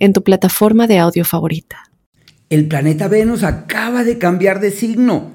[0.00, 1.90] en tu plataforma de audio favorita.
[2.48, 5.30] El planeta Venus acaba de cambiar de signo.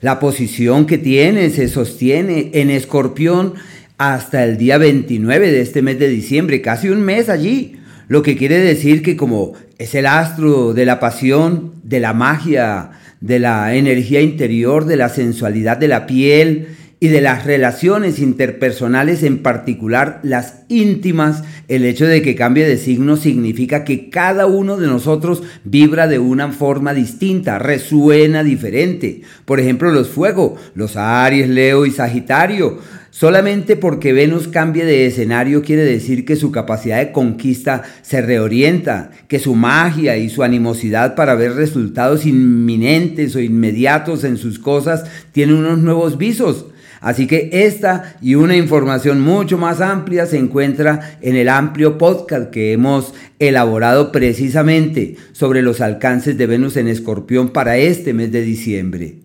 [0.00, 3.54] La posición que tiene se sostiene en escorpión
[3.96, 7.76] hasta el día 29 de este mes de diciembre, casi un mes allí.
[8.06, 12.90] Lo que quiere decir que como es el astro de la pasión, de la magia,
[13.20, 16.68] de la energía interior, de la sensualidad de la piel,
[17.00, 22.76] y de las relaciones interpersonales, en particular las íntimas, el hecho de que cambie de
[22.76, 29.22] signo significa que cada uno de nosotros vibra de una forma distinta, resuena diferente.
[29.44, 32.78] Por ejemplo, los fuegos, los Aries, Leo y Sagitario.
[33.10, 39.10] Solamente porque Venus cambie de escenario quiere decir que su capacidad de conquista se reorienta,
[39.28, 45.04] que su magia y su animosidad para ver resultados inminentes o inmediatos en sus cosas
[45.32, 46.66] tiene unos nuevos visos.
[47.00, 52.50] Así que esta y una información mucho más amplia se encuentra en el amplio podcast
[52.50, 58.42] que hemos elaborado precisamente sobre los alcances de Venus en Escorpión para este mes de
[58.42, 59.20] diciembre.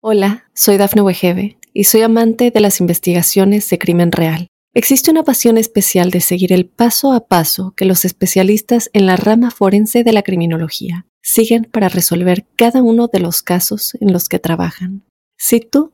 [0.00, 4.48] Hola, soy Dafne Wegebe y soy amante de las investigaciones de crimen real.
[4.76, 9.16] Existe una pasión especial de seguir el paso a paso que los especialistas en la
[9.16, 14.28] rama forense de la criminología siguen para resolver cada uno de los casos en los
[14.28, 15.04] que trabajan.
[15.38, 15.93] Si tú